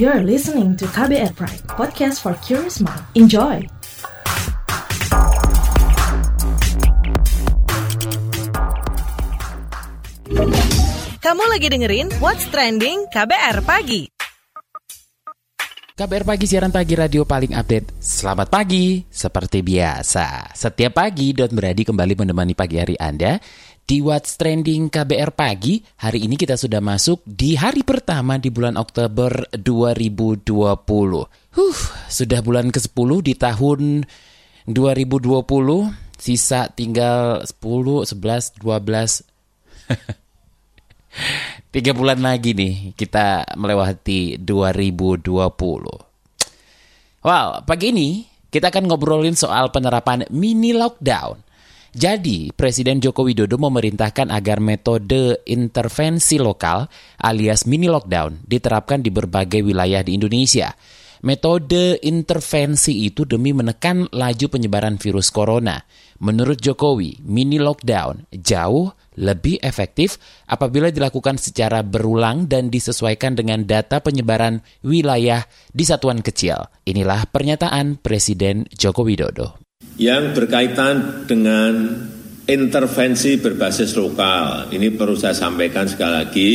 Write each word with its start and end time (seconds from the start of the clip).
You're 0.00 0.24
listening 0.24 0.80
to 0.80 0.88
KBR 0.88 1.36
Pride, 1.36 1.60
podcast 1.76 2.24
for 2.24 2.32
curious 2.40 2.80
mind. 2.80 3.04
Enjoy! 3.12 3.60
Kamu 11.20 11.44
lagi 11.52 11.68
dengerin 11.68 12.08
What's 12.16 12.48
Trending 12.48 13.12
KBR 13.12 13.60
Pagi. 13.60 14.08
KBR 16.00 16.24
Pagi, 16.24 16.48
siaran 16.48 16.72
pagi 16.72 16.96
radio 16.96 17.28
paling 17.28 17.52
update. 17.52 17.92
Selamat 18.00 18.48
pagi, 18.48 19.04
seperti 19.04 19.60
biasa. 19.60 20.56
Setiap 20.56 20.96
pagi, 20.96 21.36
Don 21.36 21.52
Brady 21.52 21.84
kembali 21.84 22.16
menemani 22.16 22.56
pagi 22.56 22.80
hari 22.80 22.96
Anda 22.96 23.36
di 23.90 23.98
What's 23.98 24.38
Trending 24.38 24.86
KBR 24.86 25.34
Pagi. 25.34 25.82
Hari 25.82 26.22
ini 26.22 26.38
kita 26.38 26.54
sudah 26.54 26.78
masuk 26.78 27.26
di 27.26 27.58
hari 27.58 27.82
pertama 27.82 28.38
di 28.38 28.46
bulan 28.46 28.78
Oktober 28.78 29.50
2020. 29.50 30.46
Huh, 31.58 31.78
sudah 32.06 32.38
bulan 32.38 32.70
ke-10 32.70 33.10
di 33.26 33.34
tahun 33.34 34.06
2020. 34.70 35.42
Sisa 36.14 36.70
tinggal 36.70 37.42
10, 37.42 38.06
11, 38.06 38.62
12. 38.62 39.26
Tiga 41.74 41.90
bulan 41.90 42.22
lagi 42.22 42.54
nih 42.54 42.94
kita 42.94 43.58
melewati 43.58 44.38
2020. 44.38 45.34
Wow, 47.26 47.66
pagi 47.66 47.90
ini 47.90 48.22
kita 48.54 48.70
akan 48.70 48.86
ngobrolin 48.86 49.34
soal 49.34 49.74
penerapan 49.74 50.30
mini 50.30 50.78
lockdown. 50.78 51.49
Jadi, 51.90 52.54
Presiden 52.54 53.02
Joko 53.02 53.26
Widodo 53.26 53.58
memerintahkan 53.58 54.30
agar 54.30 54.62
metode 54.62 55.42
intervensi 55.42 56.38
lokal 56.38 56.86
alias 57.18 57.66
mini 57.66 57.90
lockdown 57.90 58.46
diterapkan 58.46 59.02
di 59.02 59.10
berbagai 59.10 59.58
wilayah 59.66 59.98
di 60.06 60.14
Indonesia. 60.14 60.70
Metode 61.20 62.00
intervensi 62.00 63.04
itu 63.04 63.28
demi 63.28 63.52
menekan 63.52 64.08
laju 64.08 64.46
penyebaran 64.48 64.96
virus 64.96 65.28
corona. 65.28 65.76
Menurut 66.22 66.62
Jokowi, 66.62 67.20
mini 67.26 67.60
lockdown 67.60 68.24
jauh 68.32 68.88
lebih 69.20 69.60
efektif 69.60 70.16
apabila 70.48 70.88
dilakukan 70.88 71.36
secara 71.36 71.84
berulang 71.84 72.48
dan 72.48 72.72
disesuaikan 72.72 73.36
dengan 73.36 73.68
data 73.68 74.00
penyebaran 74.00 74.64
wilayah 74.80 75.44
di 75.74 75.84
satuan 75.84 76.24
kecil. 76.24 76.70
Inilah 76.88 77.28
pernyataan 77.28 78.00
Presiden 78.00 78.64
Joko 78.72 79.04
Widodo. 79.04 79.69
Yang 80.00 80.32
berkaitan 80.32 81.28
dengan 81.28 81.92
intervensi 82.48 83.36
berbasis 83.36 83.92
lokal, 84.00 84.72
ini 84.72 84.88
perlu 84.96 85.12
saya 85.12 85.36
sampaikan 85.36 85.84
sekali 85.92 86.14
lagi 86.16 86.52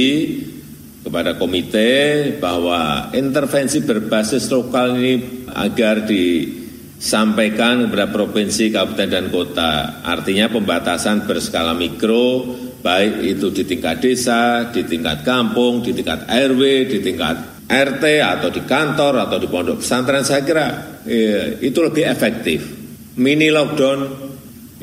kepada 1.06 1.38
komite 1.38 2.34
bahwa 2.42 3.14
intervensi 3.14 3.86
berbasis 3.86 4.50
lokal 4.50 4.98
ini 4.98 5.45
agar 5.54 6.09
disampaikan 6.09 7.86
kepada 7.86 8.09
provinsi, 8.09 8.73
kabupaten, 8.73 9.14
dan 9.14 9.30
kota. 9.30 10.02
Artinya 10.02 10.50
pembatasan 10.50 11.30
berskala 11.30 11.78
mikro, 11.78 12.50
baik 12.82 13.30
itu 13.30 13.54
di 13.54 13.62
tingkat 13.62 14.02
desa, 14.02 14.73
di 14.73 14.89
tingkat 14.89 15.22
kampung, 15.22 15.86
di 15.86 15.94
tingkat 15.94 16.26
RW, 16.26 16.62
di 16.89 16.98
tingkat 16.98 17.70
RT, 17.70 18.04
atau 18.26 18.50
di 18.50 18.66
kantor, 18.66 19.30
atau 19.30 19.38
di 19.38 19.45
pondok 19.45 19.86
pesantren, 19.86 20.26
saya 20.26 20.42
kira 20.42 20.66
ya, 21.06 21.62
itu 21.62 21.78
lebih 21.86 22.10
efektif. 22.10 22.75
Mini 23.16 23.47
lockdown 23.47 23.99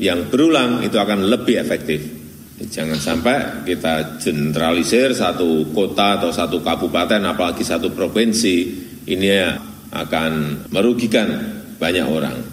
yang 0.01 0.29
berulang 0.29 0.81
itu 0.81 0.97
akan 0.97 1.29
lebih 1.29 1.61
efektif. 1.61 2.01
Jangan 2.63 2.97
sampai 2.97 3.65
kita 3.65 4.17
generalisir 4.21 5.11
satu 5.11 5.69
kota 5.73 6.21
atau 6.21 6.29
satu 6.31 6.63
kabupaten, 6.63 7.19
apalagi 7.29 7.65
satu 7.65 7.91
provinsi, 7.91 8.55
ini 9.09 9.29
akan 9.93 10.31
merugikan 10.71 11.27
banyak 11.77 12.05
orang. 12.07 12.52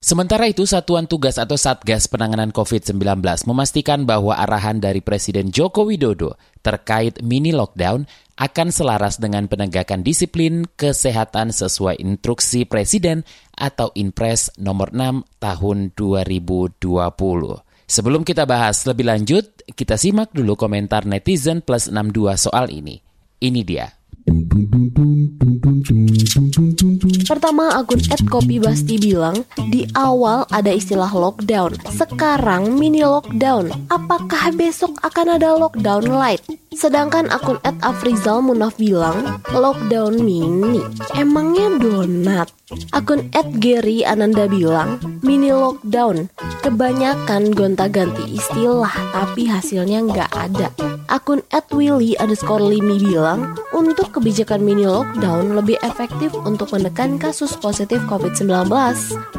Sementara 0.00 0.48
itu, 0.48 0.64
Satuan 0.64 1.04
Tugas 1.04 1.36
atau 1.36 1.60
Satgas 1.60 2.08
Penanganan 2.08 2.56
COVID-19 2.56 3.20
memastikan 3.44 4.08
bahwa 4.08 4.32
arahan 4.32 4.80
dari 4.80 5.04
Presiden 5.04 5.52
Joko 5.52 5.84
Widodo 5.84 6.40
terkait 6.64 7.20
mini 7.20 7.52
lockdown 7.52 8.08
akan 8.40 8.72
selaras 8.72 9.20
dengan 9.20 9.44
penegakan 9.44 10.00
disiplin 10.00 10.64
kesehatan 10.64 11.52
sesuai 11.52 12.00
instruksi 12.00 12.64
Presiden 12.64 13.28
atau 13.52 13.92
Inpres 13.92 14.48
nomor 14.56 14.96
6 14.96 15.36
tahun 15.36 15.92
2020. 15.92 16.80
Sebelum 17.84 18.24
kita 18.24 18.48
bahas 18.48 18.80
lebih 18.88 19.04
lanjut, 19.04 19.52
kita 19.68 20.00
simak 20.00 20.32
dulu 20.32 20.56
komentar 20.56 21.04
netizen 21.04 21.60
plus 21.60 21.92
62 21.92 22.40
soal 22.40 22.72
ini. 22.72 23.04
Ini 23.36 23.60
dia. 23.68 23.92
Pertama, 27.30 27.70
akun 27.78 28.02
@kopibasti 28.26 28.98
bilang, 28.98 29.46
di 29.70 29.86
awal 29.94 30.50
ada 30.50 30.74
istilah 30.74 31.14
lockdown, 31.14 31.78
sekarang 31.94 32.74
mini 32.74 33.06
lockdown. 33.06 33.70
Apakah 33.86 34.50
besok 34.50 34.98
akan 35.06 35.38
ada 35.38 35.54
lockdown 35.54 36.10
light? 36.10 36.42
Sedangkan 36.74 37.30
akun 37.30 37.62
@afrizal 37.86 38.42
Munaf 38.42 38.74
bilang, 38.82 39.38
lockdown 39.54 40.18
mini. 40.18 40.82
Emangnya 41.14 41.70
donat? 41.78 42.50
Akun 42.90 43.30
@gary 43.62 44.02
Ananda 44.02 44.50
bilang, 44.50 44.98
mini 45.22 45.54
lockdown. 45.54 46.26
Kebanyakan 46.66 47.54
gonta-ganti 47.54 48.26
istilah, 48.26 48.90
tapi 49.14 49.46
hasilnya 49.46 50.02
nggak 50.02 50.30
ada. 50.34 50.68
Akun 51.10 51.42
@willy 51.74 52.14
underscore 52.22 52.62
limi 52.62 53.02
bilang, 53.02 53.58
untuk 53.74 54.14
kebijakan 54.14 54.62
mini 54.62 54.86
lockdown 54.86 55.58
lebih 55.58 55.74
efektif 55.82 56.30
untuk 56.46 56.70
menekan 56.70 57.18
kasus 57.18 57.58
positif 57.58 57.98
COVID-19. 58.06 58.70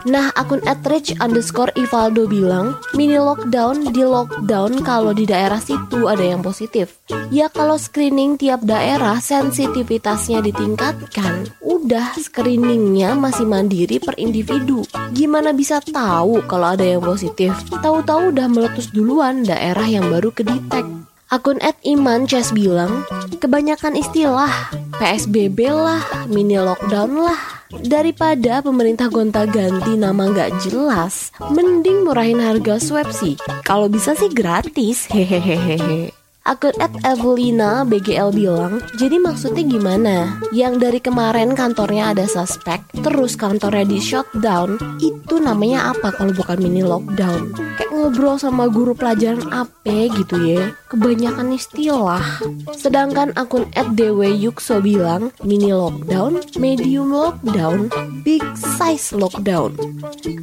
Nah, 0.04 0.36
akun 0.36 0.60
@rich 0.84 1.16
underscore 1.24 1.72
Ivaldo 1.80 2.28
bilang, 2.28 2.76
mini 2.92 3.16
lockdown 3.16 3.96
di 3.96 4.04
lockdown 4.04 4.84
kalau 4.84 5.16
di 5.16 5.24
daerah 5.24 5.64
situ 5.64 6.12
ada 6.12 6.22
yang 6.22 6.44
positif. 6.44 7.00
Ya 7.32 7.48
kalau 7.48 7.80
screening 7.80 8.36
tiap 8.36 8.68
daerah 8.68 9.24
sensitivitasnya 9.24 10.44
ditingkatkan, 10.44 11.56
udah 11.64 12.20
screeningnya 12.20 13.16
masih 13.16 13.48
mandiri 13.48 14.04
per 14.04 14.20
individu. 14.20 14.84
Gimana 15.16 15.56
bisa 15.56 15.80
tahu 15.80 16.44
kalau 16.52 16.76
ada 16.76 16.84
yang 16.84 17.00
positif? 17.00 17.56
Tahu-tahu 17.80 18.36
udah 18.36 18.48
meletus 18.52 18.92
duluan 18.92 19.48
daerah 19.48 19.88
yang 19.88 20.12
baru 20.12 20.36
kedetek. 20.36 21.01
Akun 21.32 21.64
Ed 21.64 21.80
Iman 21.88 22.28
Chess 22.28 22.52
bilang, 22.52 23.08
kebanyakan 23.40 23.96
istilah, 23.96 24.52
PSBB 25.00 25.64
lah, 25.72 26.04
mini 26.28 26.60
lockdown 26.60 27.16
lah, 27.16 27.40
Daripada 27.72 28.60
pemerintah 28.60 29.08
gonta-ganti 29.08 29.96
nama 29.96 30.28
nggak 30.28 30.60
jelas, 30.68 31.32
mending 31.56 32.04
murahin 32.04 32.44
harga 32.44 32.84
swab 32.84 33.08
sih. 33.16 33.40
Kalau 33.64 33.88
bisa 33.88 34.12
sih 34.12 34.28
gratis, 34.28 35.08
hehehehe. 35.08 36.12
Akun 36.42 36.74
at 36.82 36.90
Evelina 37.06 37.86
BGL 37.86 38.34
bilang, 38.34 38.82
jadi 38.98 39.22
maksudnya 39.22 39.62
gimana? 39.62 40.42
Yang 40.50 40.74
dari 40.82 40.98
kemarin 40.98 41.54
kantornya 41.54 42.18
ada 42.18 42.26
suspek, 42.26 42.82
terus 42.98 43.38
kantornya 43.38 43.86
di 43.86 44.02
shutdown, 44.02 44.82
itu 44.98 45.38
namanya 45.38 45.94
apa 45.94 46.10
kalau 46.10 46.34
bukan 46.34 46.58
mini 46.58 46.82
lockdown? 46.82 47.54
Kayak 47.78 47.94
ngobrol 47.94 48.42
sama 48.42 48.66
guru 48.74 48.98
pelajaran 48.98 49.54
apa 49.54 50.10
gitu 50.18 50.42
ya? 50.42 50.74
Kebanyakan 50.90 51.54
istilah. 51.54 52.26
Sedangkan 52.74 53.38
akun 53.38 53.70
at 53.78 53.94
Dewe 53.94 54.34
Yukso 54.34 54.82
bilang, 54.82 55.30
mini 55.46 55.70
lockdown, 55.70 56.42
medium 56.58 57.14
lockdown, 57.14 57.94
big 58.26 58.42
size 58.58 59.14
lockdown. 59.14 59.78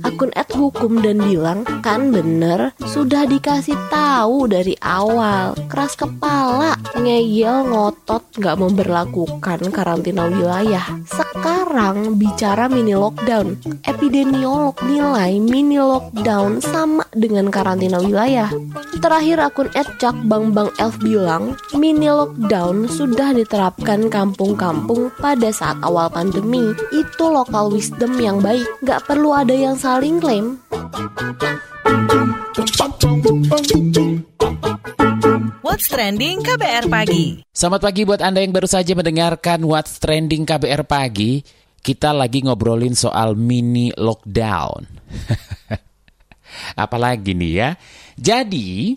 Akun 0.06 0.30
at 0.38 0.46
Hukum 0.54 1.02
dan 1.02 1.18
bilang, 1.22 1.66
kan 1.82 2.14
bener, 2.14 2.70
sudah 2.86 3.26
dikasih 3.26 3.74
tahu 3.90 4.46
dari 4.46 4.78
awal. 4.78 5.58
Keras 5.66 5.87
kepala, 5.94 6.74
ngeyel, 6.98 7.70
ngotot, 7.70 8.20
gak 8.36 8.58
memberlakukan 8.58 9.60
karantina 9.70 10.26
wilayah. 10.26 10.84
Sekarang 11.06 12.18
bicara 12.18 12.66
mini 12.66 12.92
lockdown, 12.92 13.54
epidemiolog 13.86 14.74
nilai 14.84 15.38
mini 15.38 15.78
lockdown 15.78 16.58
sama 16.58 17.06
dengan 17.14 17.48
karantina 17.48 18.02
wilayah. 18.02 18.50
Terakhir 18.98 19.38
akun 19.38 19.70
@cak 19.72 20.16
Bang 20.26 20.50
Bang 20.50 20.74
Elf 20.82 20.98
bilang, 20.98 21.54
mini 21.78 22.10
lockdown 22.10 22.90
sudah 22.90 23.30
diterapkan 23.32 24.10
kampung-kampung 24.10 25.14
pada 25.22 25.48
saat 25.54 25.78
awal 25.86 26.10
pandemi. 26.10 26.74
Itu 26.90 27.30
lokal 27.30 27.70
wisdom 27.70 28.18
yang 28.18 28.42
baik, 28.42 28.66
gak 28.82 29.06
perlu 29.06 29.30
ada 29.30 29.54
yang 29.54 29.78
saling 29.78 30.18
klaim. 30.18 30.58
What's 35.68 35.92
Trending 35.92 36.40
KBR 36.40 36.88
Pagi. 36.88 37.44
Selamat 37.52 37.84
pagi 37.84 38.08
buat 38.08 38.24
Anda 38.24 38.40
yang 38.40 38.56
baru 38.56 38.64
saja 38.64 38.96
mendengarkan 38.96 39.60
What's 39.68 40.00
Trending 40.00 40.48
KBR 40.48 40.88
Pagi. 40.88 41.44
Kita 41.84 42.08
lagi 42.16 42.40
ngobrolin 42.40 42.96
soal 42.96 43.36
mini 43.36 43.92
lockdown. 43.92 44.88
Apalagi 46.88 47.36
nih 47.36 47.52
ya. 47.52 47.70
Jadi, 48.16 48.96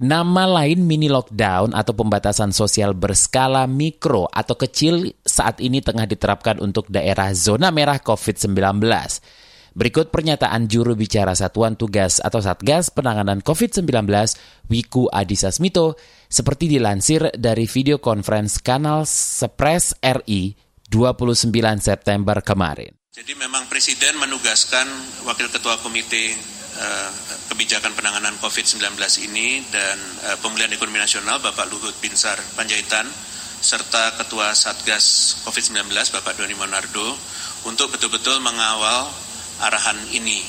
Nama 0.00 0.44
lain 0.60 0.84
mini 0.84 1.08
lockdown 1.08 1.72
atau 1.72 1.96
pembatasan 1.96 2.52
sosial 2.52 2.92
berskala 2.92 3.64
mikro 3.64 4.28
atau 4.28 4.56
kecil 4.60 5.12
saat 5.24 5.60
ini 5.60 5.80
tengah 5.80 6.04
diterapkan 6.04 6.60
untuk 6.60 6.88
daerah 6.92 7.32
zona 7.32 7.72
merah 7.72 7.96
COVID-19. 7.96 8.80
Berikut 9.72 10.10
pernyataan 10.10 10.66
juru 10.66 10.98
bicara 10.98 11.32
Satuan 11.32 11.78
Tugas 11.78 12.18
atau 12.18 12.42
Satgas 12.42 12.90
Penanganan 12.90 13.42
COVID-19, 13.44 13.86
Wiku 14.66 15.06
Adhisa 15.10 15.54
Smito, 15.54 15.94
seperti 16.26 16.66
dilansir 16.66 17.30
dari 17.38 17.70
video 17.70 18.02
conference 18.02 18.58
kanal 18.58 19.06
Sepres 19.06 19.94
RI 20.02 20.58
29 20.90 21.50
September 21.78 22.42
kemarin. 22.42 22.94
Jadi 23.10 23.34
memang 23.38 23.66
Presiden 23.70 24.18
menugaskan 24.18 24.86
Wakil 25.26 25.50
Ketua 25.50 25.78
Komite 25.78 26.58
Eh, 26.70 27.10
kebijakan 27.52 27.92
penanganan 27.92 28.38
COVID-19 28.40 28.96
ini 29.26 29.60
dan 29.68 29.98
uh, 30.22 30.38
pemulihan 30.40 30.70
ekonomi 30.72 30.96
nasional 30.96 31.36
Bapak 31.42 31.68
Luhut 31.68 31.92
Binsar 32.00 32.40
Panjaitan 32.56 33.04
serta 33.60 34.16
Ketua 34.16 34.54
Satgas 34.56 35.36
COVID-19 35.44 35.92
Bapak 35.92 36.40
Doni 36.40 36.56
Monardo 36.56 37.12
untuk 37.68 37.92
betul-betul 37.92 38.40
mengawal 38.40 39.12
arahan 39.60 40.00
ini 40.16 40.40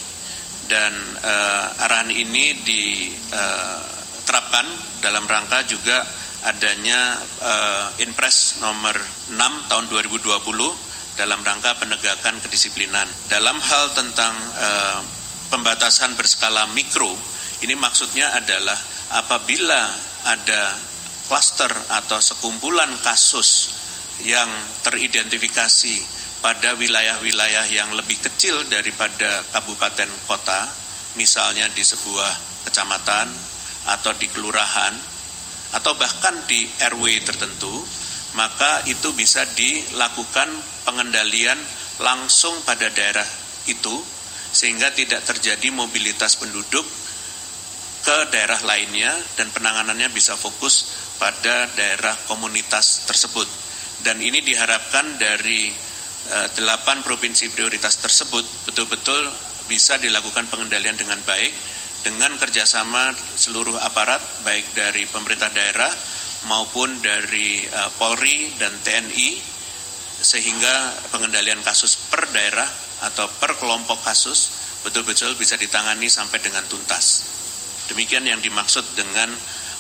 dan 0.72 0.96
uh, 1.20 1.84
arahan 1.84 2.12
ini 2.12 2.56
diterapkan 2.64 4.68
dalam 5.04 5.28
rangka 5.28 5.68
juga 5.68 6.08
adanya 6.48 7.20
uh, 7.44 8.02
Inpres 8.02 8.58
nomor 8.64 8.96
6 9.30 9.70
tahun 9.70 9.86
2020 9.92 10.32
dalam 11.20 11.44
rangka 11.44 11.76
penegakan 11.78 12.40
kedisiplinan. 12.40 13.06
Dalam 13.28 13.60
hal 13.60 13.92
tentang 13.94 14.34
uh, 14.58 15.04
pembatasan 15.52 16.16
berskala 16.16 16.72
mikro 16.72 17.12
ini 17.62 17.78
maksudnya 17.78 18.34
adalah 18.34 18.74
apabila 19.22 19.82
ada 20.26 20.74
klaster 21.30 21.70
atau 21.70 22.18
sekumpulan 22.18 22.90
kasus 23.06 23.78
yang 24.26 24.50
teridentifikasi 24.82 26.21
pada 26.42 26.74
wilayah-wilayah 26.74 27.70
yang 27.70 27.94
lebih 27.94 28.18
kecil 28.18 28.66
daripada 28.66 29.46
kabupaten 29.54 30.10
kota, 30.26 30.68
misalnya 31.16 31.70
di 31.70 31.86
sebuah 31.86 32.66
kecamatan 32.66 33.30
atau 33.94 34.12
di 34.18 34.28
kelurahan 34.30 34.94
atau 35.78 35.94
bahkan 35.96 36.36
di 36.50 36.66
RW 36.66 37.06
tertentu, 37.24 37.72
maka 38.34 38.82
itu 38.90 39.14
bisa 39.14 39.46
dilakukan 39.54 40.50
pengendalian 40.84 41.58
langsung 42.02 42.58
pada 42.66 42.90
daerah 42.90 43.26
itu 43.70 44.02
sehingga 44.52 44.92
tidak 44.92 45.24
terjadi 45.24 45.72
mobilitas 45.72 46.36
penduduk 46.36 46.84
ke 48.02 48.18
daerah 48.34 48.58
lainnya 48.66 49.14
dan 49.38 49.54
penanganannya 49.54 50.10
bisa 50.10 50.34
fokus 50.34 50.90
pada 51.22 51.70
daerah 51.78 52.18
komunitas 52.26 53.06
tersebut. 53.06 53.46
Dan 54.02 54.18
ini 54.18 54.42
diharapkan 54.42 55.22
dari 55.22 55.70
delapan 56.56 57.04
provinsi 57.04 57.52
prioritas 57.52 58.00
tersebut 58.00 58.46
betul-betul 58.70 59.20
bisa 59.68 60.00
dilakukan 60.00 60.48
pengendalian 60.48 60.96
dengan 60.96 61.20
baik 61.28 61.52
dengan 62.02 62.34
kerjasama 62.38 63.14
seluruh 63.16 63.78
aparat 63.78 64.22
baik 64.42 64.66
dari 64.74 65.06
pemerintah 65.06 65.54
daerah 65.54 65.92
maupun 66.50 66.90
dari 67.02 67.62
uh, 67.70 67.90
Polri 68.02 68.50
dan 68.58 68.74
TNI 68.82 69.38
sehingga 70.22 70.76
pengendalian 71.14 71.62
kasus 71.62 72.10
per 72.10 72.26
daerah 72.34 72.66
atau 73.06 73.30
per 73.42 73.58
kelompok 73.58 74.02
kasus 74.06 74.54
betul-betul 74.82 75.38
bisa 75.38 75.58
ditangani 75.58 76.10
sampai 76.10 76.42
dengan 76.42 76.66
tuntas. 76.66 77.26
Demikian 77.90 78.26
yang 78.26 78.42
dimaksud 78.42 78.86
dengan 78.98 79.30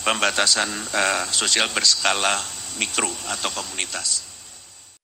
pembatasan 0.06 0.70
uh, 0.70 1.26
sosial 1.30 1.70
berskala 1.74 2.38
mikro 2.78 3.10
atau 3.34 3.50
komunitas. 3.54 4.31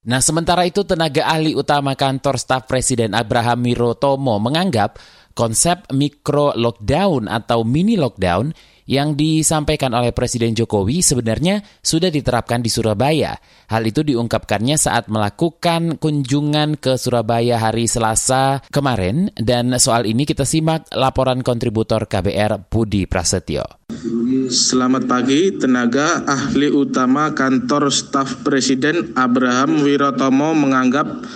Nah, 0.07 0.23
sementara 0.23 0.63
itu 0.63 0.87
tenaga 0.87 1.27
ahli 1.27 1.51
utama 1.51 1.91
kantor 1.91 2.39
staf 2.39 2.63
Presiden 2.63 3.11
Abraham 3.11 3.59
Mirotomo 3.59 4.39
menganggap 4.39 4.95
konsep 5.35 5.83
mikro 5.91 6.55
lockdown 6.55 7.27
atau 7.27 7.67
mini 7.67 7.99
lockdown 7.99 8.55
yang 8.87 9.19
disampaikan 9.19 9.91
oleh 9.91 10.15
Presiden 10.15 10.55
Jokowi 10.55 11.03
sebenarnya 11.03 11.59
sudah 11.83 12.07
diterapkan 12.07 12.63
di 12.63 12.71
Surabaya. 12.71 13.35
Hal 13.67 13.83
itu 13.83 13.99
diungkapkannya 14.01 14.79
saat 14.79 15.11
melakukan 15.11 15.99
kunjungan 15.99 16.79
ke 16.79 16.95
Surabaya 16.95 17.59
hari 17.59 17.91
Selasa 17.91 18.63
kemarin 18.71 19.27
dan 19.35 19.75
soal 19.75 20.07
ini 20.07 20.23
kita 20.23 20.47
simak 20.47 20.87
laporan 20.95 21.43
kontributor 21.43 22.07
KBR 22.07 22.71
Budi 22.71 23.03
Prasetyo. 23.11 23.86
Selamat 24.47 25.03
pagi, 25.03 25.51
tenaga 25.51 26.23
ahli 26.23 26.71
utama 26.71 27.35
kantor 27.35 27.91
staf 27.91 28.39
Presiden 28.39 29.11
Abraham 29.19 29.83
Wirotomo 29.83 30.55
menganggap 30.55 31.27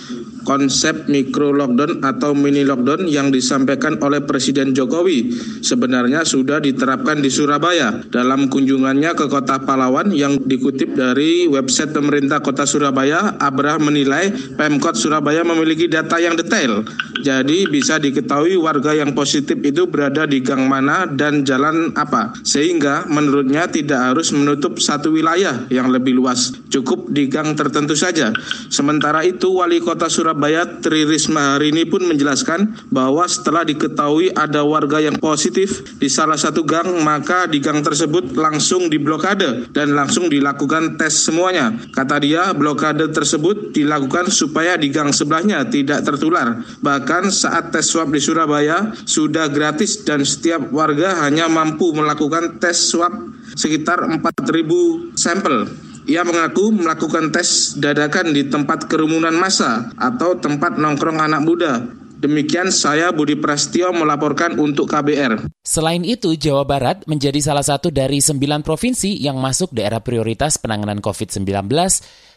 konsep 0.43 1.05
mikro 1.07 1.53
lockdown 1.53 2.01
atau 2.01 2.33
mini 2.33 2.65
lockdown 2.65 3.05
yang 3.05 3.29
disampaikan 3.29 4.01
oleh 4.01 4.23
Presiden 4.23 4.73
Jokowi 4.73 5.31
sebenarnya 5.61 6.25
sudah 6.25 6.57
diterapkan 6.57 7.21
di 7.21 7.29
Surabaya. 7.29 8.01
Dalam 8.09 8.49
kunjungannya 8.49 9.13
ke 9.13 9.29
kota 9.29 9.61
Palawan 9.61 10.09
yang 10.11 10.41
dikutip 10.41 10.97
dari 10.97 11.45
website 11.45 11.93
pemerintah 11.93 12.41
kota 12.41 12.65
Surabaya, 12.65 13.37
Abraham 13.37 13.93
menilai 13.93 14.33
Pemkot 14.57 14.97
Surabaya 14.97 15.45
memiliki 15.45 15.85
data 15.85 16.17
yang 16.17 16.33
detail. 16.33 16.81
Jadi 17.21 17.69
bisa 17.69 18.01
diketahui 18.01 18.57
warga 18.57 18.97
yang 18.97 19.13
positif 19.13 19.61
itu 19.61 19.85
berada 19.85 20.25
di 20.25 20.41
gang 20.41 20.65
mana 20.65 21.05
dan 21.05 21.45
jalan 21.45 21.93
apa. 21.93 22.33
Sehingga 22.41 23.05
menurutnya 23.05 23.69
tidak 23.69 24.11
harus 24.11 24.33
menutup 24.33 24.81
satu 24.81 25.13
wilayah 25.13 25.69
yang 25.69 25.93
lebih 25.93 26.17
luas. 26.17 26.55
Cukup 26.73 27.13
di 27.13 27.29
gang 27.29 27.53
tertentu 27.53 27.93
saja. 27.93 28.33
Sementara 28.73 29.21
itu 29.21 29.61
Wali 29.61 29.77
Kota 29.83 30.09
Surabaya 30.09 30.30
Surabaya 30.31 30.63
Tri 30.79 31.03
Risma 31.03 31.59
hari 31.59 31.75
ini 31.75 31.83
pun 31.83 32.07
menjelaskan 32.07 32.87
bahwa 32.87 33.27
setelah 33.27 33.67
diketahui 33.67 34.31
ada 34.31 34.63
warga 34.63 35.03
yang 35.03 35.19
positif 35.19 35.83
di 35.99 36.07
salah 36.07 36.39
satu 36.39 36.63
gang 36.63 36.87
maka 37.03 37.51
di 37.51 37.59
gang 37.59 37.83
tersebut 37.83 38.31
langsung 38.39 38.87
diblokade 38.87 39.67
dan 39.75 39.91
langsung 39.91 40.31
dilakukan 40.31 40.95
tes 40.95 41.27
semuanya. 41.27 41.75
Kata 41.91 42.23
dia 42.23 42.55
blokade 42.55 43.11
tersebut 43.11 43.75
dilakukan 43.75 44.31
supaya 44.31 44.79
di 44.79 44.87
gang 44.87 45.11
sebelahnya 45.11 45.67
tidak 45.67 46.07
tertular. 46.07 46.63
Bahkan 46.79 47.27
saat 47.27 47.75
tes 47.75 47.91
swab 47.91 48.15
di 48.15 48.23
Surabaya 48.23 48.95
sudah 49.03 49.51
gratis 49.51 50.07
dan 50.07 50.23
setiap 50.23 50.63
warga 50.71 51.27
hanya 51.27 51.51
mampu 51.51 51.91
melakukan 51.91 52.55
tes 52.63 52.79
swab 52.79 53.11
sekitar 53.59 53.99
4.000 54.07 55.11
sampel. 55.19 55.90
Ia 56.09 56.25
mengaku 56.25 56.73
melakukan 56.73 57.29
tes 57.29 57.77
dadakan 57.77 58.33
di 58.33 58.49
tempat 58.49 58.89
kerumunan 58.89 59.33
massa 59.37 59.93
atau 60.01 60.33
tempat 60.37 60.81
nongkrong 60.81 61.21
anak 61.21 61.41
muda. 61.45 61.73
Demikian 62.21 62.69
saya 62.69 63.09
Budi 63.09 63.33
Prastio 63.33 63.89
melaporkan 63.89 64.53
untuk 64.61 64.85
KBR. 64.93 65.49
Selain 65.65 66.05
itu, 66.05 66.37
Jawa 66.37 66.61
Barat 66.69 67.01
menjadi 67.09 67.41
salah 67.41 67.65
satu 67.65 67.89
dari 67.89 68.21
sembilan 68.21 68.61
provinsi 68.61 69.17
yang 69.17 69.41
masuk 69.41 69.73
daerah 69.73 69.97
prioritas 70.05 70.61
penanganan 70.61 71.01
COVID-19 71.01 71.65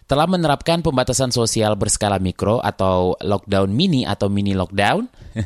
telah 0.09 0.25
menerapkan 0.25 0.81
pembatasan 0.81 1.33
sosial 1.37 1.77
berskala 1.77 2.17
mikro 2.17 2.65
atau 2.65 3.12
lockdown 3.21 3.69
mini 3.73 4.09
atau 4.09 4.33
mini 4.33 4.57
lockdown. 4.57 5.05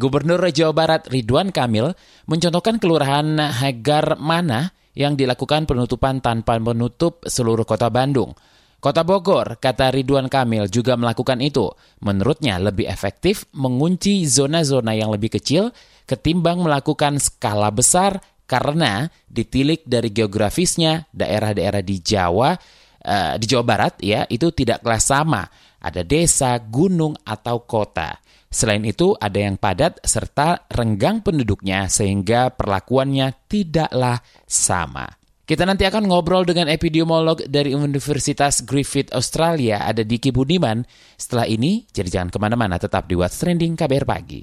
Gubernur 0.00 0.44
Jawa 0.52 0.76
Barat 0.76 1.08
Ridwan 1.08 1.48
Kamil 1.48 1.96
mencontohkan 2.28 2.76
kelurahan 2.76 3.40
Hagar 3.40 4.20
Mana 4.20 4.76
yang 4.96 5.16
dilakukan 5.18 5.66
penutupan 5.68 6.22
tanpa 6.22 6.56
menutup 6.62 7.24
seluruh 7.26 7.66
kota 7.66 7.88
Bandung. 7.88 8.32
Kota 8.78 9.02
Bogor, 9.02 9.58
kata 9.58 9.90
Ridwan 9.90 10.30
Kamil, 10.30 10.70
juga 10.70 10.94
melakukan 10.94 11.42
itu. 11.42 11.66
Menurutnya 11.98 12.62
lebih 12.62 12.86
efektif 12.86 13.42
mengunci 13.50 14.22
zona-zona 14.22 14.94
yang 14.94 15.10
lebih 15.10 15.34
kecil 15.34 15.74
ketimbang 16.06 16.62
melakukan 16.62 17.18
skala 17.18 17.74
besar 17.74 18.22
karena 18.46 19.10
ditilik 19.26 19.82
dari 19.82 20.14
geografisnya 20.14 21.10
daerah-daerah 21.10 21.82
di 21.82 21.98
Jawa, 21.98 22.54
uh, 23.02 23.34
di 23.34 23.44
Jawa 23.50 23.64
Barat 23.66 23.98
ya, 23.98 24.24
itu 24.30 24.54
tidak 24.54 24.86
kelas 24.86 25.04
sama. 25.10 25.42
Ada 25.82 26.06
desa, 26.06 26.54
gunung, 26.62 27.18
atau 27.26 27.66
kota. 27.66 28.14
Selain 28.48 28.80
itu, 28.88 29.12
ada 29.20 29.36
yang 29.36 29.60
padat 29.60 30.00
serta 30.00 30.64
renggang 30.72 31.20
penduduknya 31.20 31.92
sehingga 31.92 32.48
perlakuannya 32.56 33.44
tidaklah 33.44 34.24
sama. 34.48 35.18
Kita 35.48 35.64
nanti 35.64 35.88
akan 35.88 36.12
ngobrol 36.12 36.44
dengan 36.44 36.68
epidemiolog 36.68 37.40
dari 37.48 37.72
Universitas 37.72 38.60
Griffith 38.68 39.08
Australia, 39.16 39.80
ada 39.80 40.04
Diki 40.04 40.28
Budiman. 40.28 40.84
Setelah 41.16 41.48
ini, 41.48 41.88
jadi 41.88 42.20
jangan 42.20 42.28
ke 42.28 42.36
mana-mana, 42.36 42.76
tetap 42.76 43.08
di 43.08 43.16
What's 43.16 43.40
Trending 43.40 43.72
KBR 43.72 44.04
Pagi. 44.04 44.40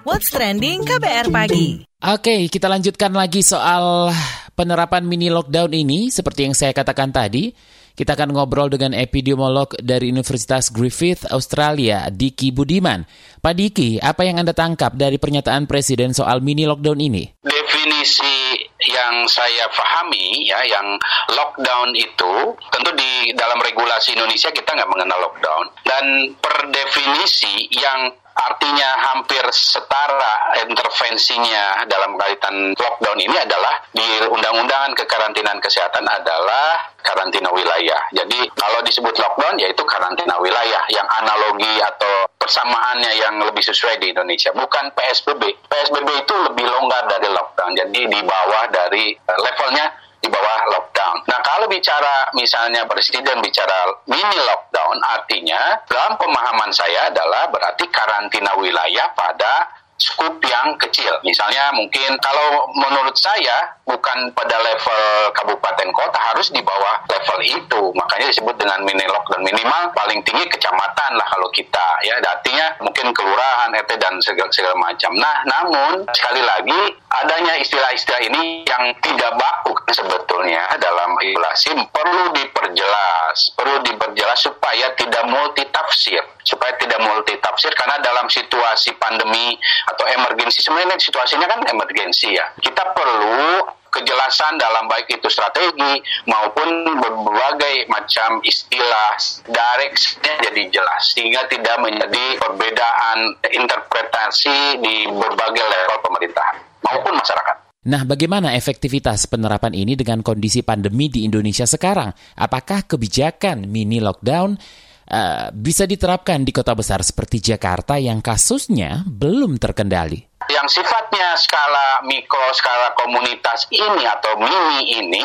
What's 0.00 0.32
Trending 0.32 0.88
KBR 0.88 1.28
Pagi. 1.28 1.84
Oke, 2.08 2.48
kita 2.48 2.72
lanjutkan 2.72 3.12
lagi 3.12 3.44
soal 3.44 4.16
penerapan 4.56 5.04
mini 5.04 5.28
lockdown 5.28 5.76
ini. 5.76 6.08
Seperti 6.08 6.48
yang 6.48 6.56
saya 6.56 6.72
katakan 6.72 7.12
tadi, 7.12 7.52
kita 7.94 8.18
akan 8.18 8.34
ngobrol 8.34 8.70
dengan 8.70 8.96
epidemiolog 8.96 9.74
dari 9.80 10.10
Universitas 10.10 10.70
Griffith, 10.70 11.26
Australia, 11.30 12.08
Diki 12.08 12.50
Budiman. 12.54 13.04
Pak 13.40 13.54
Diki, 13.56 13.96
apa 14.00 14.24
yang 14.24 14.40
Anda 14.40 14.52
tangkap 14.52 14.94
dari 14.96 15.16
pernyataan 15.16 15.64
Presiden 15.64 16.12
soal 16.12 16.44
mini 16.44 16.68
lockdown 16.68 17.00
ini? 17.00 17.24
Definisi 17.40 18.60
yang 18.88 19.28
saya 19.28 19.68
pahami 19.68 20.48
ya, 20.48 20.60
yang 20.64 20.96
lockdown 21.32 21.92
itu 21.96 22.56
tentu 22.72 22.90
di 22.96 23.32
dalam 23.36 23.60
regulasi 23.60 24.16
Indonesia 24.16 24.48
kita 24.48 24.72
nggak 24.72 24.90
mengenal 24.90 25.18
lockdown 25.20 25.64
dan 25.84 26.04
per 26.40 26.68
definisi 26.72 27.68
yang 27.76 28.12
artinya 28.48 28.88
hampir 29.12 29.44
setara 29.52 30.56
intervensinya 30.64 31.84
dalam 31.84 32.16
kaitan 32.16 32.72
lockdown 32.76 33.18
ini 33.20 33.36
adalah 33.36 33.80
di 33.92 34.06
undang-undangan 34.28 34.96
kekarantinaan 34.96 35.60
kesehatan 35.60 36.06
adalah 36.08 36.90
karantina 37.04 37.50
wilayah. 37.52 38.00
Jadi 38.12 38.48
kalau 38.56 38.80
disebut 38.84 39.14
lockdown 39.16 39.56
yaitu 39.60 39.82
karantina 39.84 40.36
wilayah 40.40 40.82
yang 40.92 41.06
analogi 41.20 41.80
atau 41.80 42.28
persamaannya 42.40 43.12
yang 43.20 43.34
lebih 43.44 43.62
sesuai 43.62 44.00
di 44.00 44.12
Indonesia, 44.12 44.50
bukan 44.56 44.92
PSBB. 44.96 45.42
PSBB 45.68 46.08
itu 46.24 46.34
lebih 46.50 46.66
longgar 46.66 47.06
dari 47.08 47.28
lockdown, 47.28 47.72
jadi 47.76 48.00
di 48.08 48.20
bawah 48.24 48.64
dari 48.72 49.12
eh, 49.14 49.38
levelnya 49.38 50.09
di 50.20 50.28
bawah 50.28 50.60
lockdown. 50.68 51.16
Nah, 51.26 51.40
kalau 51.40 51.66
bicara 51.66 52.28
misalnya 52.36 52.84
presiden 52.84 53.40
bicara 53.40 53.88
mini 54.04 54.36
lockdown, 54.36 55.00
artinya 55.00 55.80
dalam 55.88 56.20
pemahaman 56.20 56.70
saya 56.72 57.08
adalah 57.08 57.48
berarti 57.48 57.88
karantina 57.88 58.52
wilayah 58.60 59.08
pada 59.16 59.79
skup 60.00 60.40
yang 60.42 60.74
kecil. 60.80 61.12
Misalnya 61.22 61.70
mungkin 61.76 62.16
kalau 62.24 62.66
menurut 62.72 63.14
saya 63.20 63.76
bukan 63.84 64.32
pada 64.32 64.56
level 64.58 65.02
kabupaten 65.36 65.88
kota 65.92 66.18
harus 66.32 66.48
di 66.50 66.64
bawah 66.64 67.04
level 67.06 67.38
itu. 67.44 67.82
Makanya 67.92 68.32
disebut 68.32 68.56
dengan 68.56 68.80
mini 68.82 69.04
lockdown 69.04 69.44
minimal 69.44 69.92
paling 69.92 70.24
tinggi 70.24 70.48
kecamatan 70.48 71.12
lah 71.14 71.26
kalau 71.28 71.48
kita 71.52 71.86
ya. 72.02 72.16
Artinya 72.20 72.80
mungkin 72.80 73.12
kelurahan, 73.12 73.74
RT 73.76 74.00
dan 74.00 74.16
segala, 74.24 74.48
segala 74.48 74.76
macam. 74.80 75.12
Nah, 75.18 75.36
namun 75.44 76.08
sekali 76.16 76.40
lagi 76.40 76.80
adanya 77.10 77.58
istilah-istilah 77.60 78.20
ini 78.32 78.64
yang 78.64 78.94
tidak 79.04 79.36
baku 79.36 79.76
sebetulnya 79.92 80.64
dalam 80.78 81.12
regulasi 81.18 81.74
perlu 81.90 82.30
diperjelas, 82.32 83.36
perlu 83.58 83.82
diperjelas 83.84 84.38
supaya 84.40 84.94
tidak 84.94 85.24
multi 85.26 85.66
tafsir, 85.74 86.22
supaya 86.46 86.72
tidak 86.78 87.02
multi 87.02 87.34
tafsir 87.42 87.74
karena 87.74 87.98
dalam 88.00 88.30
situasi 88.30 88.94
pandemi 88.96 89.58
atau 89.94 90.04
emergensi 90.06 90.62
sebenarnya 90.62 90.96
situasinya 90.98 91.46
kan 91.50 91.60
emergensi 91.66 92.34
ya. 92.34 92.46
Kita 92.58 92.94
perlu 92.94 93.66
kejelasan 93.90 94.56
dalam 94.56 94.86
baik 94.86 95.10
itu 95.10 95.26
strategi 95.26 95.98
maupun 96.30 96.94
berbagai 97.02 97.90
macam 97.90 98.38
istilah 98.46 99.18
directnya 99.50 100.34
jadi 100.46 100.62
jelas 100.70 101.02
sehingga 101.10 101.42
tidak 101.50 101.76
menjadi 101.82 102.38
perbedaan 102.38 103.34
interpretasi 103.50 104.78
di 104.78 105.10
berbagai 105.10 105.64
level 105.66 105.96
pemerintahan 106.06 106.56
maupun 106.86 107.18
masyarakat. 107.18 107.56
Nah, 107.80 108.04
bagaimana 108.04 108.52
efektivitas 108.52 109.24
penerapan 109.24 109.72
ini 109.72 109.96
dengan 109.96 110.20
kondisi 110.20 110.60
pandemi 110.60 111.08
di 111.08 111.24
Indonesia 111.24 111.64
sekarang? 111.64 112.12
Apakah 112.36 112.84
kebijakan 112.84 113.64
mini 113.66 114.04
lockdown 114.04 114.60
uh, 115.10 115.50
bisa 115.50 115.84
diterapkan 115.84 116.46
di 116.46 116.54
kota 116.54 116.72
besar 116.72 117.02
seperti 117.02 117.42
Jakarta 117.42 117.98
yang 117.98 118.22
kasusnya 118.22 119.02
belum 119.04 119.58
terkendali? 119.58 120.30
Yang 120.48 120.80
sifatnya 120.80 121.36
skala 121.36 122.06
mikro, 122.06 122.54
skala 122.54 122.94
komunitas 122.96 123.68
ini 123.70 124.06
atau 124.06 124.38
mini 124.40 125.02
ini 125.02 125.24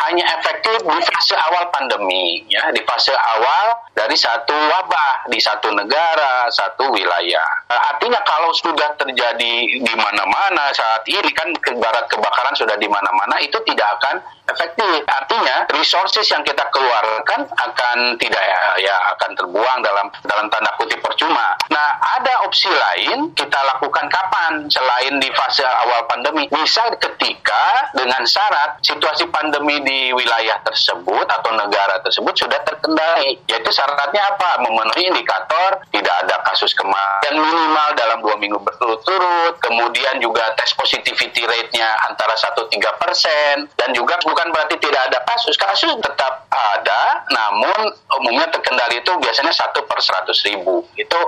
hanya 0.00 0.24
efektif 0.40 0.80
di 0.80 1.00
fase 1.12 1.36
awal 1.36 1.68
pandemi, 1.68 2.40
ya 2.48 2.72
di 2.72 2.80
fase 2.88 3.12
awal 3.12 3.92
dari 3.92 4.16
satu 4.16 4.52
wabah 4.56 5.28
di 5.28 5.36
satu 5.36 5.68
negara, 5.76 6.48
satu 6.48 6.88
wilayah. 6.88 7.68
Artinya 7.68 8.16
kalau 8.24 8.48
sudah 8.56 8.96
terjadi 8.96 9.52
di 9.76 9.94
mana-mana 9.96 10.72
saat 10.72 11.04
ini 11.04 11.28
kan 11.36 11.52
barat 11.76 12.08
kebakaran 12.08 12.56
sudah 12.56 12.80
di 12.80 12.88
mana-mana 12.88 13.36
itu 13.44 13.60
tidak 13.68 13.88
akan 14.00 14.16
efektif. 14.52 15.06
Artinya 15.06 15.66
resources 15.74 16.26
yang 16.30 16.42
kita 16.42 16.66
keluarkan 16.70 17.46
akan 17.50 17.98
tidak 18.18 18.42
ya, 18.42 18.60
ya 18.90 18.96
akan 19.16 19.30
terbuang 19.38 19.78
dalam 19.82 20.06
dalam 20.26 20.46
tanda 20.50 20.74
kutip 20.76 21.00
percuma. 21.02 21.54
Nah, 21.70 21.88
ada 22.20 22.46
opsi 22.46 22.70
lain 22.70 23.32
kita 23.34 23.58
lakukan 23.76 24.06
kapan 24.10 24.66
selain 24.68 25.18
di 25.22 25.28
fase 25.34 25.62
awal 25.62 26.06
pandemi? 26.10 26.46
Bisa 26.50 26.82
ketika 26.98 27.92
dengan 27.94 28.22
syarat 28.24 28.80
situasi 28.82 29.28
pandemi 29.28 29.82
di 29.84 30.10
wilayah 30.14 30.58
tersebut 30.64 31.26
atau 31.26 31.50
negara 31.54 32.00
tersebut 32.02 32.34
sudah 32.34 32.60
terkendali. 32.64 33.38
Yaitu 33.46 33.70
syaratnya 33.70 34.22
apa? 34.36 34.62
Memenuhi 34.64 35.12
indikator 35.12 35.82
tidak 35.92 36.14
ada 36.26 36.40
kasus 36.48 36.72
kematian 36.74 37.36
minimal 37.36 37.88
dalam 37.96 38.18
dua 38.24 38.36
minggu 38.40 38.58
berturut-turut, 38.62 39.60
kemudian 39.60 40.16
juga 40.22 40.52
tes 40.56 40.72
positivity 40.72 41.44
rate-nya 41.44 41.88
antara 42.08 42.32
1-3 42.32 43.00
persen, 43.00 43.68
dan 43.76 43.90
juga 43.92 44.16
bukan 44.24 44.39
bukan 44.40 44.56
berarti 44.56 44.80
tidak 44.80 45.12
ada 45.12 45.20
kasus. 45.28 45.52
Kasus 45.60 45.92
tetap 46.00 46.48
ada, 46.48 47.28
namun 47.28 47.92
umumnya 48.16 48.48
terkendali 48.48 49.04
itu 49.04 49.12
biasanya 49.20 49.52
satu 49.52 49.84
per 49.84 50.00
seratus 50.00 50.40
ribu. 50.48 50.80
Itu 50.96 51.20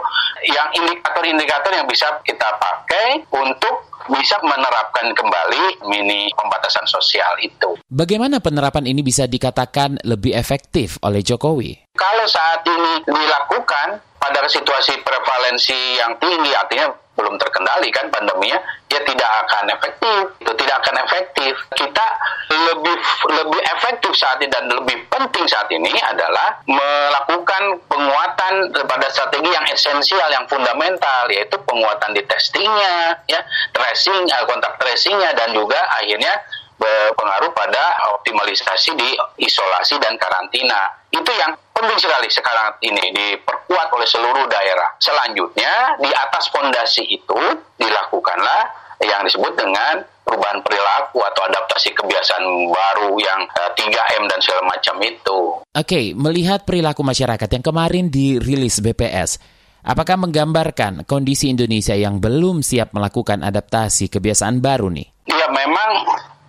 yang 0.48 0.72
indikator-indikator 0.72 1.76
yang 1.76 1.84
bisa 1.84 2.08
kita 2.24 2.56
pakai 2.56 3.28
untuk 3.28 3.92
bisa 4.08 4.40
menerapkan 4.40 5.12
kembali 5.12 5.84
mini 5.92 6.32
pembatasan 6.32 6.88
sosial 6.88 7.36
itu. 7.44 7.76
Bagaimana 7.92 8.40
penerapan 8.40 8.88
ini 8.88 9.04
bisa 9.04 9.28
dikatakan 9.28 10.00
lebih 10.08 10.32
efektif 10.32 10.96
oleh 11.04 11.20
Jokowi? 11.20 11.92
Kalau 11.92 12.24
saat 12.24 12.64
ini 12.64 13.04
dilakukan 13.04 14.00
pada 14.16 14.40
situasi 14.48 15.04
prevalensi 15.04 16.00
yang 16.00 16.16
tinggi, 16.16 16.56
artinya 16.56 16.88
belum 17.12 17.36
terkendali 17.36 17.92
kan 17.92 18.08
pandeminya, 18.08 18.56
ya 18.92 19.00
tidak 19.08 19.30
akan 19.48 19.64
efektif. 19.72 20.20
Itu 20.44 20.52
tidak 20.60 20.76
akan 20.84 20.96
efektif. 21.08 21.54
Kita 21.72 22.06
lebih 22.52 22.96
lebih 23.32 23.60
efektif 23.72 24.12
saat 24.12 24.36
ini 24.44 24.52
dan 24.52 24.68
lebih 24.68 25.08
penting 25.08 25.44
saat 25.48 25.68
ini 25.72 25.88
adalah 26.04 26.60
melakukan 26.68 27.80
penguatan 27.88 28.68
pada 28.84 29.06
strategi 29.08 29.48
yang 29.48 29.64
esensial, 29.72 30.28
yang 30.28 30.44
fundamental, 30.44 31.24
yaitu 31.32 31.56
penguatan 31.64 32.12
di 32.12 32.22
testingnya, 32.28 33.16
ya, 33.24 33.40
tracing, 33.72 34.28
eh, 34.28 34.44
kontak 34.44 34.76
tracingnya, 34.76 35.32
dan 35.32 35.56
juga 35.56 35.80
akhirnya 35.96 36.36
berpengaruh 36.76 37.54
pada 37.54 37.84
optimalisasi 38.18 38.98
di 38.98 39.08
isolasi 39.38 40.02
dan 40.02 40.18
karantina. 40.18 40.90
Itu 41.14 41.30
yang 41.30 41.54
penting 41.82 41.98
sekali 41.98 42.30
sekarang 42.30 42.78
ini 42.86 43.10
diperkuat 43.10 43.90
oleh 43.90 44.06
seluruh 44.06 44.46
daerah. 44.46 44.94
Selanjutnya 45.02 45.98
di 45.98 46.10
atas 46.14 46.46
fondasi 46.54 47.02
itu 47.10 47.42
dilakukanlah 47.74 48.70
yang 49.02 49.26
disebut 49.26 49.58
dengan 49.58 50.06
perubahan 50.22 50.62
perilaku 50.62 51.18
atau 51.26 51.42
adaptasi 51.50 51.90
kebiasaan 51.98 52.46
baru 52.70 53.18
yang 53.18 53.40
uh, 53.50 53.74
eh, 53.74 53.82
3M 53.82 54.22
dan 54.30 54.38
segala 54.38 54.62
macam 54.70 54.96
itu. 55.02 55.38
Oke, 55.58 55.74
okay, 55.74 56.04
melihat 56.14 56.62
perilaku 56.62 57.02
masyarakat 57.02 57.48
yang 57.50 57.64
kemarin 57.66 58.06
dirilis 58.08 58.78
BPS, 58.78 59.42
apakah 59.82 60.14
menggambarkan 60.22 61.02
kondisi 61.04 61.50
Indonesia 61.50 61.98
yang 61.98 62.22
belum 62.22 62.62
siap 62.62 62.94
melakukan 62.94 63.42
adaptasi 63.42 64.06
kebiasaan 64.06 64.62
baru 64.62 64.88
nih? 64.94 65.10
Ya, 65.26 65.50
memang 65.50 65.90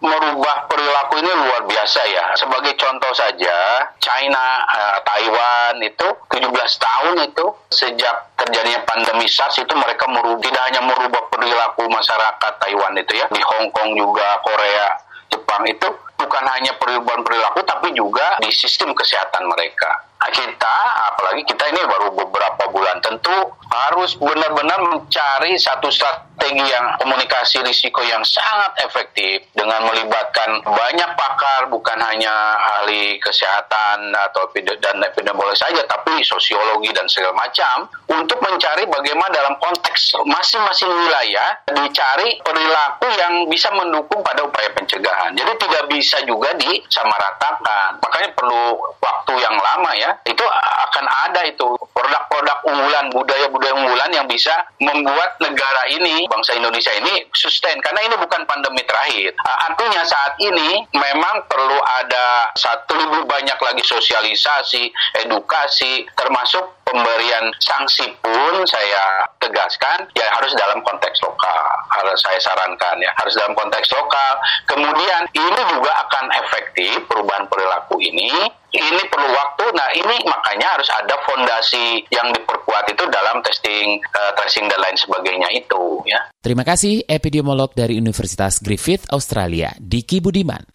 merubah 0.04 0.68
perilaku 0.68 1.24
ini 1.24 1.32
luar 1.32 1.64
biasa 1.64 2.02
ya. 2.12 2.26
Sebagai 2.36 2.76
contoh 2.76 3.10
saja, 3.16 3.88
China, 4.04 4.46
uh, 4.68 5.00
Taiwan 5.08 5.80
itu 5.80 6.08
17 6.28 6.52
tahun 6.76 7.16
itu 7.24 7.46
sejak 7.72 8.36
terjadinya 8.36 8.84
pandemi 8.84 9.24
SARS 9.26 9.64
itu 9.64 9.74
mereka 9.80 10.04
merubah, 10.12 10.44
tidak 10.44 10.64
hanya 10.68 10.82
merubah 10.84 11.24
perilaku 11.32 11.88
masyarakat 11.88 12.54
Taiwan 12.60 12.94
itu 13.00 13.16
ya, 13.16 13.26
di 13.32 13.40
Hong 13.40 13.72
Kong 13.72 13.96
juga, 13.96 14.44
Korea, 14.44 14.92
Jepang 15.32 15.64
itu 15.66 15.88
bukan 16.20 16.44
hanya 16.46 16.76
perubahan 16.78 17.26
perilaku 17.26 17.66
tapi 17.66 17.96
juga 17.96 18.38
di 18.44 18.52
sistem 18.54 18.94
kesehatan 18.94 19.50
mereka. 19.50 20.13
Nah, 20.24 20.32
kita, 20.32 20.78
apalagi 21.12 21.44
kita 21.44 21.68
ini 21.68 21.84
baru 21.84 22.16
beberapa 22.16 22.72
bulan, 22.72 22.96
tentu 23.04 23.36
harus 23.68 24.16
benar-benar 24.16 24.80
mencari 24.80 25.60
satu 25.60 25.92
strategi 25.92 26.64
yang 26.64 26.96
komunikasi 26.96 27.60
risiko 27.60 28.00
yang 28.08 28.24
sangat 28.24 28.72
efektif 28.88 29.44
dengan 29.52 29.84
melibatkan 29.84 30.64
banyak 30.64 31.12
pakar, 31.20 31.68
bukan 31.68 32.00
hanya 32.08 32.32
ahli 32.56 33.20
kesehatan 33.20 34.16
atau 34.16 34.48
dan 34.80 35.04
epidemiologi 35.04 35.60
saja, 35.60 35.84
tapi 35.92 36.24
sosiologi 36.24 36.96
dan 36.96 37.04
segala 37.12 37.36
macam, 37.44 37.92
untuk 38.08 38.40
mencari 38.40 38.88
bagaimana 38.88 39.28
dalam 39.28 39.60
konteks 39.60 40.24
masing-masing 40.24 40.88
wilayah 40.88 41.60
dicari 41.68 42.40
perilaku 42.40 43.12
yang 43.20 43.44
bisa 43.52 43.68
mendukung 43.76 44.24
pada 44.24 44.48
upaya 44.48 44.72
pencegahan. 44.72 45.36
Jadi 45.36 45.52
tidak 45.68 45.84
bisa 45.92 46.16
juga 46.24 46.56
disamaratakan. 46.56 48.00
Makanya 48.00 48.30
perlu 48.32 48.80
waktu 49.04 49.34
yang 49.44 49.60
lama 49.60 49.92
itu 50.26 50.46
akan 50.94 51.06
ada 51.30 51.42
itu 51.48 51.68
produk-produk 51.94 52.58
unggulan, 52.70 53.10
budaya-budaya 53.10 53.74
unggulan 53.74 54.12
yang 54.14 54.28
bisa 54.30 54.54
membuat 54.78 55.38
negara 55.42 55.90
ini, 55.90 56.30
bangsa 56.30 56.54
Indonesia 56.54 56.94
ini 56.94 57.26
sustain. 57.34 57.80
Karena 57.82 58.06
ini 58.06 58.16
bukan 58.20 58.46
pandemi 58.46 58.86
terakhir. 58.86 59.34
Artinya 59.44 60.06
saat 60.06 60.38
ini 60.42 60.86
memang 60.94 61.46
perlu 61.50 61.80
ada 61.82 62.54
satu 62.54 62.94
lebih 62.98 63.26
banyak 63.26 63.58
lagi 63.58 63.84
sosialisasi, 63.84 64.94
edukasi, 65.26 66.06
termasuk 66.14 66.83
pemberian 66.94 67.50
sanksi 67.58 68.06
pun 68.22 68.62
saya 68.70 69.26
tegaskan 69.42 70.06
ya 70.14 70.30
harus 70.38 70.54
dalam 70.54 70.78
konteks 70.86 71.18
lokal. 71.26 71.66
Harus 71.90 72.22
saya 72.22 72.38
sarankan 72.38 73.02
ya 73.02 73.10
harus 73.18 73.34
dalam 73.34 73.58
konteks 73.58 73.90
lokal. 73.90 74.34
Kemudian 74.70 75.26
ini 75.34 75.62
juga 75.74 75.92
akan 76.06 76.30
efektif 76.38 77.02
perubahan 77.10 77.50
perilaku 77.50 77.98
ini 77.98 78.30
ini 78.74 79.02
perlu 79.06 79.30
waktu. 79.30 79.66
Nah, 79.74 79.90
ini 79.94 80.18
makanya 80.26 80.78
harus 80.78 80.90
ada 80.90 81.16
fondasi 81.24 82.02
yang 82.10 82.34
diperkuat 82.34 82.90
itu 82.90 83.04
dalam 83.14 83.40
testing, 83.46 84.02
uh, 84.02 84.32
tracing 84.34 84.66
dan 84.66 84.82
lain 84.82 84.98
sebagainya 84.98 85.50
itu 85.54 86.02
ya. 86.10 86.20
Terima 86.42 86.66
kasih 86.66 87.06
epidemiolog 87.06 87.72
dari 87.78 88.02
Universitas 88.02 88.60
Griffith 88.60 89.06
Australia, 89.14 89.78
Diki 89.78 90.20
Budiman. 90.20 90.74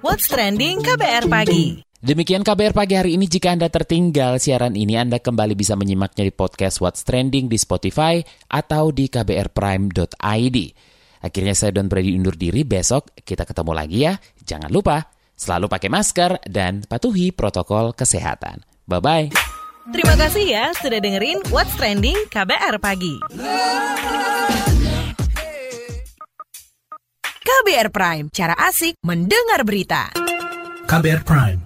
What's 0.00 0.26
trending 0.32 0.80
KBR 0.82 1.28
pagi? 1.28 1.85
Demikian 2.06 2.46
KBR 2.46 2.70
pagi 2.70 2.94
hari 2.94 3.18
ini. 3.18 3.26
Jika 3.26 3.50
Anda 3.50 3.66
tertinggal 3.66 4.38
siaran 4.38 4.78
ini, 4.78 4.94
Anda 4.94 5.18
kembali 5.18 5.58
bisa 5.58 5.74
menyimaknya 5.74 6.22
di 6.22 6.30
podcast 6.30 6.78
What's 6.78 7.02
Trending 7.02 7.50
di 7.50 7.58
Spotify 7.58 8.22
atau 8.46 8.94
di 8.94 9.10
kbrprime.id. 9.10 10.58
Akhirnya 11.26 11.54
saya 11.58 11.74
Don 11.74 11.90
Brady 11.90 12.14
undur 12.14 12.38
diri, 12.38 12.62
besok 12.62 13.10
kita 13.26 13.42
ketemu 13.42 13.74
lagi 13.74 14.06
ya. 14.06 14.14
Jangan 14.38 14.70
lupa, 14.70 15.02
selalu 15.34 15.66
pakai 15.66 15.90
masker 15.90 16.46
dan 16.46 16.86
patuhi 16.86 17.34
protokol 17.34 17.90
kesehatan. 17.90 18.62
Bye-bye. 18.86 19.34
Terima 19.90 20.14
kasih 20.14 20.46
ya 20.46 20.70
sudah 20.78 21.02
dengerin 21.02 21.42
What's 21.50 21.74
Trending 21.74 22.30
KBR 22.30 22.78
Pagi. 22.78 23.18
KBR 27.42 27.90
Prime, 27.90 28.30
cara 28.30 28.54
asik 28.62 28.94
mendengar 29.02 29.66
berita. 29.66 30.14
KBR 30.86 31.26
Prime, 31.26 31.65